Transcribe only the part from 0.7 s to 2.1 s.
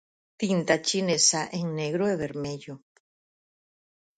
chinesa en negro